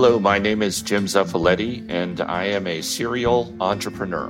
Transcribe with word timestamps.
Hello, 0.00 0.20
my 0.20 0.38
name 0.38 0.62
is 0.62 0.80
Jim 0.80 1.06
Zuffoletti, 1.06 1.84
and 1.88 2.20
I 2.20 2.44
am 2.44 2.68
a 2.68 2.82
serial 2.82 3.52
entrepreneur. 3.60 4.28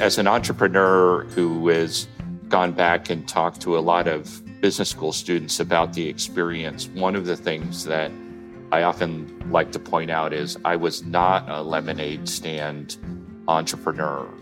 As 0.00 0.16
an 0.18 0.28
entrepreneur 0.28 1.24
who 1.24 1.66
has 1.66 2.06
gone 2.48 2.70
back 2.70 3.10
and 3.10 3.26
talked 3.26 3.60
to 3.62 3.76
a 3.76 3.80
lot 3.80 4.06
of 4.06 4.40
business 4.60 4.90
school 4.90 5.10
students 5.10 5.58
about 5.58 5.92
the 5.92 6.08
experience, 6.08 6.86
one 6.90 7.16
of 7.16 7.26
the 7.26 7.36
things 7.36 7.84
that 7.86 8.12
I 8.70 8.84
often 8.84 9.42
like 9.50 9.72
to 9.72 9.80
point 9.80 10.12
out 10.12 10.32
is 10.32 10.56
I 10.64 10.76
was 10.76 11.02
not 11.02 11.50
a 11.50 11.62
lemonade 11.62 12.28
stand 12.28 12.96
entrepreneur. 13.48 14.32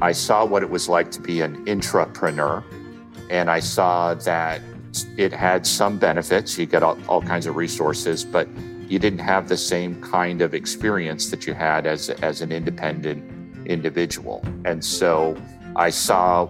I 0.00 0.10
saw 0.10 0.44
what 0.44 0.64
it 0.64 0.70
was 0.70 0.88
like 0.88 1.12
to 1.12 1.20
be 1.20 1.42
an 1.42 1.64
intrapreneur, 1.66 2.64
and 3.30 3.48
I 3.48 3.60
saw 3.60 4.12
that 4.14 4.60
it 5.16 5.32
had 5.32 5.66
some 5.66 5.98
benefits. 5.98 6.58
You 6.58 6.66
get 6.66 6.82
all, 6.82 6.98
all, 7.08 7.22
kinds 7.22 7.46
of 7.46 7.56
resources, 7.56 8.24
but 8.24 8.48
you 8.88 8.98
didn't 8.98 9.18
have 9.18 9.48
the 9.48 9.56
same 9.56 10.00
kind 10.00 10.40
of 10.40 10.54
experience 10.54 11.30
that 11.30 11.46
you 11.46 11.54
had 11.54 11.86
as, 11.86 12.10
as 12.10 12.40
an 12.40 12.52
independent 12.52 13.22
individual. 13.66 14.44
And 14.64 14.84
so 14.84 15.36
I 15.74 15.90
saw 15.90 16.48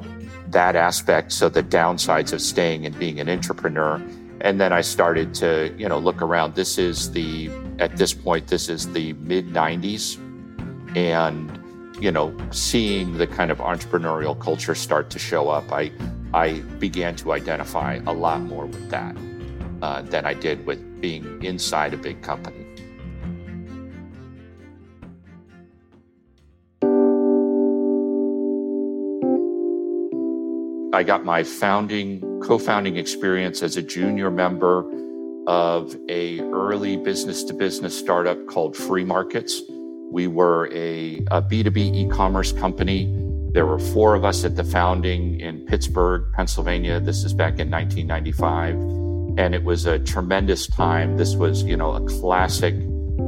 that 0.49 0.77
aspect, 0.77 1.33
so 1.33 1.49
the 1.49 1.63
downsides 1.63 2.33
of 2.33 2.41
staying 2.41 2.87
and 2.87 2.97
being 2.99 3.21
an 3.21 3.29
entrepreneur. 3.29 4.03
And 4.41 4.61
then 4.61 4.73
I 4.73 4.83
started 4.83 5.35
to, 5.37 5.75
you 5.77 5.89
know, 5.89 5.99
look 5.99 6.23
around. 6.23 6.55
This 6.55 6.79
is 6.79 7.11
the, 7.13 7.51
at 7.79 7.97
this 7.97 8.13
point, 8.13 8.47
this 8.47 8.69
is 8.69 8.93
the 8.93 9.15
mid 9.15 9.49
90s. 9.49 10.19
And, 10.97 11.59
you 12.01 12.13
know, 12.13 12.37
seeing 12.51 13.17
the 13.19 13.27
kind 13.27 13.51
of 13.51 13.59
entrepreneurial 13.59 14.39
culture 14.39 14.75
start 14.75 15.11
to 15.11 15.19
show 15.19 15.49
up, 15.49 15.73
I, 15.73 15.91
I 16.37 16.61
began 16.79 17.17
to 17.17 17.33
identify 17.33 17.99
a 18.07 18.13
lot 18.13 18.43
more 18.43 18.67
with 18.67 18.91
that 18.91 19.17
uh, 19.81 20.03
than 20.03 20.27
I 20.27 20.35
did 20.35 20.67
with 20.67 21.01
being 21.01 21.43
inside 21.43 21.95
a 21.95 21.97
big 21.97 22.21
company. 22.21 22.63
I 30.93 31.03
got 31.05 31.25
my 31.25 31.43
founding, 31.43 32.21
co-founding 32.43 32.99
experience 32.99 33.63
as 33.63 33.79
a 33.79 33.83
junior 33.83 34.31
member 34.31 34.85
of 35.47 35.97
a 36.11 36.41
early 36.41 36.99
business 36.99 37.45
to 37.45 37.55
business 37.55 37.99
startup 37.99 38.47
called 38.47 38.77
Free 38.77 39.05
Markets. 39.05 39.63
We 40.11 40.27
were 40.27 40.67
a 40.71 41.17
a 41.31 41.41
B2B 41.41 41.97
e-commerce 41.97 42.53
company 42.53 43.26
there 43.57 43.65
were 43.65 43.79
four 43.79 44.15
of 44.15 44.23
us 44.23 44.45
at 44.45 44.55
the 44.55 44.63
founding 44.63 45.41
in 45.41 45.65
Pittsburgh, 45.65 46.31
Pennsylvania. 46.35 47.01
This 47.01 47.25
is 47.25 47.33
back 47.33 47.59
in 47.59 47.71
1995. 47.71 48.75
And 49.39 49.55
it 49.55 49.65
was 49.65 49.87
a 49.87 49.99
tremendous 49.99 50.67
time. 50.67 51.17
This 51.17 51.37
was, 51.37 51.63
you 51.63 51.75
know, 51.75 51.93
a 51.93 52.07
classic 52.07 52.75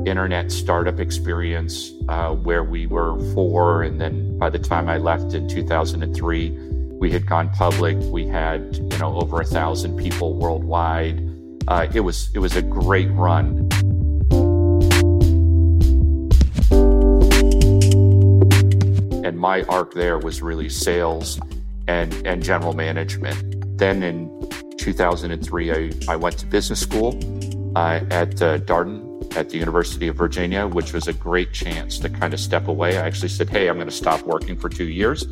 internet 0.05 0.53
startup 0.53 1.01
experience 1.01 1.93
uh, 2.11 2.35
where 2.35 2.63
we 2.63 2.87
were 2.87 3.19
four. 3.33 3.83
And 3.83 3.99
then 3.99 4.37
by 4.37 4.51
the 4.51 4.59
time 4.59 4.91
I 4.91 4.99
left 4.99 5.33
in 5.33 5.49
2003, 5.49 6.51
we 7.01 7.11
had 7.11 7.25
gone 7.25 7.49
public. 7.49 7.97
We 7.99 8.27
had, 8.27 8.77
you 8.77 8.99
know, 8.99 9.17
over 9.17 9.41
a 9.41 9.47
thousand 9.47 9.97
people 9.97 10.35
worldwide. 10.35 11.27
Uh, 11.69 11.87
it 11.95 12.01
was 12.01 12.29
it 12.35 12.41
was 12.41 12.55
a 12.55 12.61
great 12.61 13.11
run. 13.13 13.68
My 19.39 19.63
arc 19.69 19.95
there 19.95 20.19
was 20.19 20.43
really 20.43 20.69
sales 20.69 21.39
and, 21.87 22.13
and 22.27 22.43
general 22.43 22.73
management. 22.73 23.79
Then 23.79 24.03
in 24.03 24.51
2003, 24.79 25.73
I, 25.73 25.91
I 26.09 26.17
went 26.17 26.39
to 26.39 26.47
business 26.47 26.81
school 26.81 27.17
uh, 27.77 28.01
at 28.11 28.43
uh, 28.43 28.59
Darden 28.59 29.37
at 29.37 29.51
the 29.51 29.59
University 29.59 30.09
of 30.09 30.17
Virginia, 30.17 30.67
which 30.67 30.93
was 30.93 31.07
a 31.07 31.13
great 31.13 31.53
chance 31.53 32.01
to 32.01 32.09
kind 32.09 32.35
of 32.35 32.41
step 32.41 32.67
away. 32.67 32.99
I 32.99 33.07
actually 33.07 33.29
said, 33.29 33.49
Hey, 33.49 33.69
I'm 33.69 33.77
going 33.77 33.89
to 33.89 33.95
stop 33.95 34.23
working 34.23 34.59
for 34.59 34.69
two 34.69 34.89
years 34.89 35.25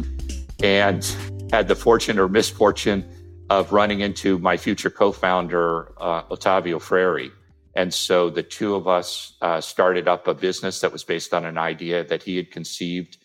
and 0.63 1.05
had 1.51 1.67
the 1.67 1.75
fortune 1.75 2.21
or 2.21 2.29
misfortune 2.29 3.05
of 3.51 3.73
running 3.73 4.01
into 4.01 4.39
my 4.39 4.57
future 4.57 4.91
co 4.91 5.11
founder, 5.11 5.93
uh, 6.01 6.23
Ottavio 6.31 6.79
Freri. 6.79 7.33
And 7.75 7.93
so 7.93 8.31
the 8.31 8.45
two 8.45 8.77
of 8.77 8.87
us 8.87 9.37
uh, 9.43 9.61
started 9.61 10.07
up 10.07 10.29
a 10.29 10.35
business 10.35 10.81
that 10.81 10.93
was 10.93 11.03
based 11.03 11.35
on 11.35 11.45
an 11.45 11.59
idea 11.59 12.05
that 12.05 12.23
he 12.23 12.37
had 12.37 12.53
conceived 12.53 13.19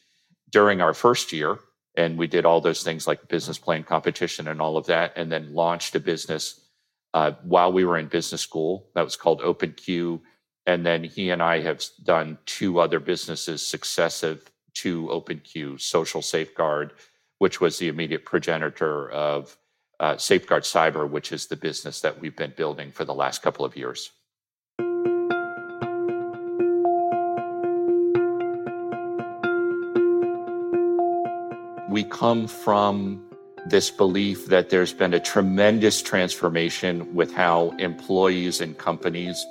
during 0.52 0.82
our 0.82 0.94
first 0.94 1.32
year. 1.32 1.60
And 1.96 2.18
we 2.18 2.28
did 2.28 2.46
all 2.46 2.62
those 2.62 2.84
things 2.84 3.08
like 3.08 3.28
business 3.28 3.58
plan 3.58 3.84
competition 3.84 4.48
and 4.48 4.62
all 4.62 4.78
of 4.78 4.86
that, 4.86 5.14
and 5.18 5.32
then 5.32 5.54
launched 5.54 5.96
a 5.96 6.00
business 6.00 6.70
uh, 7.14 7.32
while 7.44 7.72
we 7.72 7.84
were 7.84 7.98
in 7.98 8.08
business 8.08 8.42
school. 8.42 8.88
That 8.96 9.04
was 9.04 9.16
called 9.16 9.42
OpenQ. 9.42 10.22
And 10.66 10.86
then 10.86 11.04
he 11.04 11.32
and 11.32 11.42
I 11.44 11.62
have 11.62 11.84
done 12.04 12.38
two 12.46 12.80
other 12.80 13.00
businesses 13.00 13.66
successive 13.66 14.50
to 14.76 15.08
OpenQ, 15.08 15.82
Social 15.82 16.22
Safeguard, 16.22 16.94
which 17.40 17.60
was 17.60 17.78
the 17.78 17.90
immediate 17.90 18.26
progenitor 18.26 19.10
of 19.10 19.58
uh, 20.00 20.18
Safeguard 20.18 20.64
Cyber, 20.64 21.10
which 21.10 21.32
is 21.32 21.48
the 21.48 21.56
business 21.56 22.00
that 22.02 22.20
we've 22.20 22.36
been 22.36 22.54
building 22.56 22.92
for 22.92 23.04
the 23.04 23.14
last 23.14 23.42
couple 23.42 23.66
of 23.66 23.76
years. 23.76 24.12
We 31.92 32.06
come 32.06 32.48
from 32.48 33.22
this 33.68 33.92
belief 33.92 34.48
that 34.48 34.70
there's 34.70 34.94
been 34.94 35.14
a 35.14 35.20
tremendous 35.20 36.02
transformation 36.02 37.14
with 37.14 37.34
how 37.34 37.72
employees 37.78 38.62
and 38.62 38.78
companies 38.78 39.46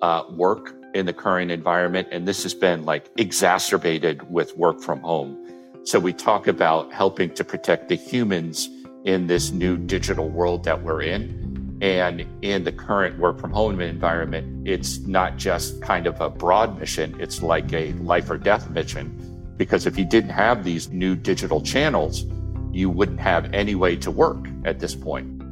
uh, 0.00 0.24
work 0.30 0.74
in 0.94 1.04
the 1.04 1.12
current 1.12 1.50
environment. 1.50 2.08
And 2.10 2.26
this 2.26 2.42
has 2.44 2.54
been 2.54 2.84
like 2.84 3.10
exacerbated 3.18 4.28
with 4.30 4.56
work 4.56 4.80
from 4.80 5.00
home. 5.00 5.38
So 5.84 6.00
we 6.00 6.14
talk 6.14 6.46
about 6.46 6.92
helping 6.92 7.34
to 7.34 7.44
protect 7.44 7.88
the 7.88 7.96
humans 7.96 8.70
in 9.04 9.26
this 9.26 9.50
new 9.50 9.76
digital 9.76 10.30
world 10.30 10.64
that 10.64 10.82
we're 10.82 11.02
in. 11.02 11.78
And 11.82 12.26
in 12.42 12.64
the 12.64 12.72
current 12.72 13.18
work 13.18 13.38
from 13.38 13.50
home 13.50 13.80
environment, 13.80 14.66
it's 14.66 15.00
not 15.00 15.36
just 15.36 15.82
kind 15.82 16.06
of 16.06 16.20
a 16.20 16.30
broad 16.30 16.78
mission, 16.78 17.20
it's 17.20 17.42
like 17.42 17.72
a 17.72 17.92
life 17.94 18.30
or 18.30 18.38
death 18.38 18.70
mission 18.70 19.31
because 19.56 19.86
if 19.86 19.98
you 19.98 20.04
didn't 20.04 20.30
have 20.30 20.64
these 20.64 20.90
new 20.90 21.14
digital 21.14 21.60
channels, 21.60 22.24
you 22.72 22.88
wouldn't 22.88 23.20
have 23.20 23.52
any 23.52 23.74
way 23.74 23.96
to 23.96 24.10
work 24.10 24.46
at 24.64 24.78
this 24.78 24.94
point. 24.94 25.42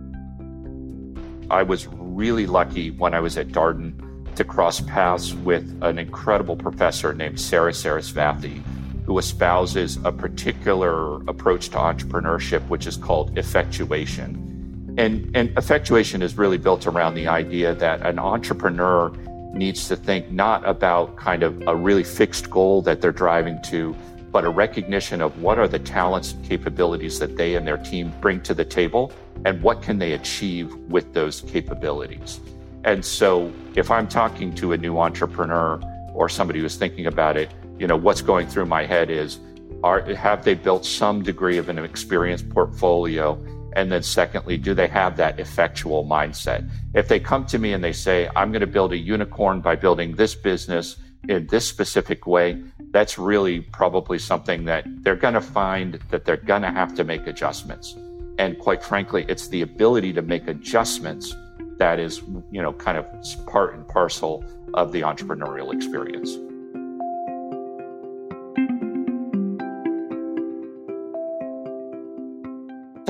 I 1.50 1.62
was 1.62 1.86
really 1.88 2.46
lucky 2.46 2.90
when 2.92 3.14
I 3.14 3.20
was 3.20 3.36
at 3.36 3.48
Darden 3.48 4.34
to 4.36 4.44
cross 4.44 4.80
paths 4.80 5.34
with 5.34 5.76
an 5.82 5.98
incredible 5.98 6.56
professor 6.56 7.12
named 7.12 7.36
Saras 7.36 7.82
Sarasvathy, 7.82 8.62
who 9.04 9.18
espouses 9.18 9.98
a 10.04 10.12
particular 10.12 11.16
approach 11.28 11.68
to 11.70 11.76
entrepreneurship, 11.76 12.66
which 12.68 12.86
is 12.86 12.96
called 12.96 13.36
effectuation. 13.36 14.94
And, 14.96 15.34
and 15.36 15.50
effectuation 15.58 16.22
is 16.22 16.38
really 16.38 16.58
built 16.58 16.86
around 16.86 17.14
the 17.14 17.26
idea 17.26 17.74
that 17.74 18.06
an 18.06 18.18
entrepreneur 18.18 19.12
needs 19.52 19.88
to 19.88 19.96
think 19.96 20.30
not 20.30 20.66
about 20.66 21.16
kind 21.16 21.42
of 21.42 21.62
a 21.66 21.74
really 21.74 22.04
fixed 22.04 22.50
goal 22.50 22.82
that 22.82 23.00
they're 23.00 23.12
driving 23.12 23.60
to, 23.62 23.94
but 24.30 24.44
a 24.44 24.48
recognition 24.48 25.20
of 25.20 25.42
what 25.42 25.58
are 25.58 25.66
the 25.66 25.78
talents 25.78 26.32
and 26.32 26.44
capabilities 26.44 27.18
that 27.18 27.36
they 27.36 27.56
and 27.56 27.66
their 27.66 27.78
team 27.78 28.12
bring 28.20 28.40
to 28.42 28.54
the 28.54 28.64
table 28.64 29.12
and 29.44 29.60
what 29.62 29.82
can 29.82 29.98
they 29.98 30.12
achieve 30.12 30.72
with 30.88 31.12
those 31.12 31.40
capabilities. 31.42 32.40
And 32.84 33.04
so 33.04 33.52
if 33.74 33.90
I'm 33.90 34.08
talking 34.08 34.54
to 34.56 34.72
a 34.72 34.76
new 34.76 34.98
entrepreneur 34.98 35.80
or 36.14 36.28
somebody 36.28 36.60
who's 36.60 36.76
thinking 36.76 37.06
about 37.06 37.36
it, 37.36 37.50
you 37.78 37.86
know, 37.86 37.96
what's 37.96 38.22
going 38.22 38.46
through 38.46 38.66
my 38.66 38.86
head 38.86 39.10
is 39.10 39.40
are 39.82 40.02
have 40.14 40.44
they 40.44 40.54
built 40.54 40.84
some 40.84 41.22
degree 41.22 41.56
of 41.56 41.68
an 41.68 41.78
experience 41.78 42.42
portfolio 42.42 43.38
and 43.74 43.90
then, 43.90 44.02
secondly, 44.02 44.56
do 44.56 44.74
they 44.74 44.88
have 44.88 45.16
that 45.16 45.38
effectual 45.38 46.04
mindset? 46.04 46.68
If 46.94 47.08
they 47.08 47.20
come 47.20 47.46
to 47.46 47.58
me 47.58 47.72
and 47.72 47.82
they 47.82 47.92
say, 47.92 48.28
I'm 48.34 48.50
going 48.50 48.60
to 48.60 48.66
build 48.66 48.92
a 48.92 48.96
unicorn 48.96 49.60
by 49.60 49.76
building 49.76 50.16
this 50.16 50.34
business 50.34 50.96
in 51.28 51.46
this 51.46 51.66
specific 51.66 52.26
way, 52.26 52.62
that's 52.90 53.18
really 53.18 53.60
probably 53.60 54.18
something 54.18 54.64
that 54.64 54.84
they're 55.02 55.16
going 55.16 55.34
to 55.34 55.40
find 55.40 56.00
that 56.10 56.24
they're 56.24 56.36
going 56.36 56.62
to 56.62 56.70
have 56.72 56.94
to 56.96 57.04
make 57.04 57.26
adjustments. 57.26 57.96
And 58.38 58.58
quite 58.58 58.82
frankly, 58.82 59.24
it's 59.28 59.48
the 59.48 59.62
ability 59.62 60.12
to 60.14 60.22
make 60.22 60.48
adjustments 60.48 61.34
that 61.78 61.98
is, 61.98 62.22
you 62.50 62.60
know, 62.60 62.72
kind 62.72 62.98
of 62.98 63.06
part 63.46 63.74
and 63.74 63.86
parcel 63.86 64.44
of 64.74 64.92
the 64.92 65.02
entrepreneurial 65.02 65.72
experience. 65.72 66.36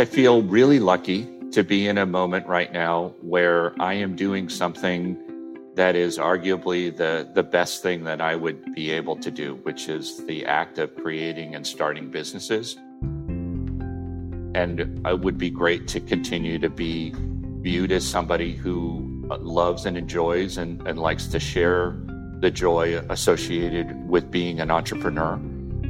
I 0.00 0.06
feel 0.06 0.40
really 0.40 0.78
lucky 0.78 1.28
to 1.52 1.62
be 1.62 1.86
in 1.86 1.98
a 1.98 2.06
moment 2.06 2.46
right 2.46 2.72
now 2.72 3.12
where 3.20 3.74
I 3.82 3.92
am 3.92 4.16
doing 4.16 4.48
something 4.48 5.18
that 5.74 5.94
is 5.94 6.16
arguably 6.16 6.96
the, 6.96 7.28
the 7.34 7.42
best 7.42 7.82
thing 7.82 8.04
that 8.04 8.22
I 8.22 8.34
would 8.34 8.74
be 8.74 8.92
able 8.92 9.16
to 9.16 9.30
do, 9.30 9.56
which 9.56 9.90
is 9.90 10.24
the 10.24 10.46
act 10.46 10.78
of 10.78 10.96
creating 10.96 11.54
and 11.54 11.66
starting 11.66 12.10
businesses. 12.10 12.76
And 14.54 14.80
it 15.06 15.20
would 15.20 15.36
be 15.36 15.50
great 15.50 15.86
to 15.88 16.00
continue 16.00 16.58
to 16.60 16.70
be 16.70 17.12
viewed 17.60 17.92
as 17.92 18.08
somebody 18.08 18.54
who 18.56 19.26
loves 19.40 19.84
and 19.84 19.98
enjoys 19.98 20.56
and, 20.56 20.80
and 20.88 20.98
likes 20.98 21.26
to 21.26 21.38
share 21.38 21.94
the 22.38 22.50
joy 22.50 23.04
associated 23.10 24.08
with 24.08 24.30
being 24.30 24.60
an 24.60 24.70
entrepreneur. 24.70 25.38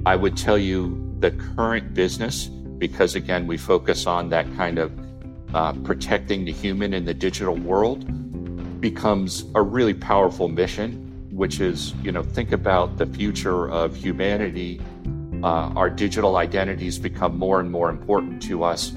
I 0.04 0.16
would 0.16 0.36
tell 0.36 0.58
you 0.58 1.14
the 1.20 1.30
current 1.30 1.94
business 1.94 2.50
because 2.80 3.14
again, 3.14 3.46
we 3.46 3.56
focus 3.56 4.06
on 4.06 4.30
that 4.30 4.46
kind 4.56 4.78
of 4.78 4.90
uh, 5.54 5.72
protecting 5.84 6.44
the 6.44 6.52
human 6.52 6.94
in 6.94 7.04
the 7.04 7.14
digital 7.14 7.54
world 7.54 8.00
becomes 8.80 9.44
a 9.54 9.62
really 9.62 9.94
powerful 9.94 10.48
mission, 10.48 11.28
which 11.30 11.60
is, 11.60 11.92
you 12.02 12.10
know, 12.10 12.22
think 12.22 12.50
about 12.50 12.96
the 12.96 13.06
future 13.06 13.68
of 13.70 13.94
humanity. 13.94 14.80
Uh, 15.42 15.72
our 15.76 15.90
digital 15.90 16.36
identities 16.36 16.98
become 16.98 17.36
more 17.36 17.60
and 17.60 17.70
more 17.70 17.90
important 17.90 18.42
to 18.42 18.64
us. 18.64 18.92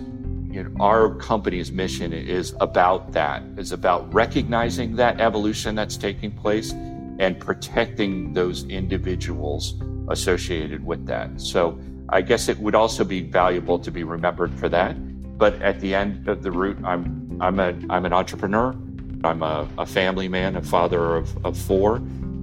You 0.50 0.63
know, 0.63 0.83
our 0.83 1.15
company's 1.15 1.71
mission 1.71 2.13
is 2.13 2.56
about 2.62 3.12
that. 3.12 3.44
Is 3.57 3.71
about 3.71 4.13
recognizing 4.13 4.95
that 4.95 5.19
evolution 5.19 5.75
that's 5.75 5.97
taking 5.97 6.31
place 6.31 6.71
and 7.19 7.39
protecting 7.39 8.33
those 8.33 8.63
individuals 8.65 9.75
associated 10.09 10.85
with 10.85 11.06
that. 11.07 11.41
So 11.41 11.80
I 12.09 12.21
guess 12.21 12.47
it 12.47 12.59
would 12.59 12.75
also 12.75 13.03
be 13.03 13.21
valuable 13.21 13.79
to 13.79 13.91
be 13.91 14.03
remembered 14.03 14.53
for 14.59 14.69
that. 14.69 14.95
But 15.38 15.61
at 15.61 15.79
the 15.79 15.95
end 15.95 16.27
of 16.27 16.44
the 16.44 16.51
route, 16.51 16.77
I'm 16.83 17.38
I'm 17.41 17.59
a 17.59 17.73
I'm 17.89 18.05
an 18.05 18.13
entrepreneur. 18.13 18.75
I'm 19.23 19.41
a, 19.41 19.67
a 19.77 19.85
family 19.85 20.27
man, 20.27 20.55
a 20.57 20.61
father 20.61 21.15
of, 21.15 21.45
of 21.45 21.57
four, 21.57 21.97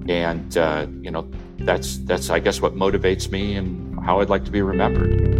and 0.08 0.56
uh, 0.56 0.86
you 1.02 1.10
know 1.10 1.30
that's 1.58 1.98
that's 1.98 2.30
I 2.30 2.38
guess 2.40 2.60
what 2.60 2.74
motivates 2.74 3.30
me 3.30 3.56
and 3.56 3.98
how 4.00 4.20
I'd 4.20 4.30
like 4.30 4.44
to 4.46 4.50
be 4.50 4.62
remembered. 4.62 5.39